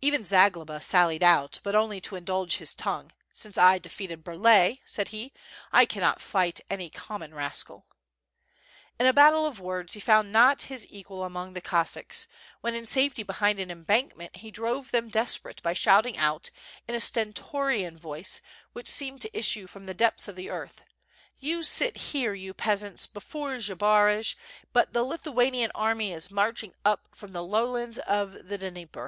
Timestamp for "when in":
12.62-12.86